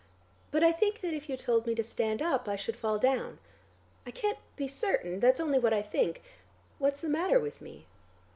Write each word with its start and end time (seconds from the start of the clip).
But 0.49 0.63
I 0.63 0.71
think 0.71 1.01
that 1.01 1.13
if 1.13 1.29
you 1.29 1.37
told 1.37 1.67
me 1.67 1.75
to 1.75 1.83
stand 1.83 2.23
up 2.23 2.47
I 2.47 2.55
should 2.55 2.75
fall 2.75 2.97
down. 2.97 3.37
I 4.03 4.09
can't 4.09 4.39
be 4.55 4.67
certain; 4.67 5.19
that's 5.19 5.39
only 5.39 5.59
what 5.59 5.73
I 5.73 5.83
think. 5.83 6.23
What's 6.79 7.01
the 7.01 7.07
matter 7.07 7.39
with 7.39 7.61
me?" 7.61 7.85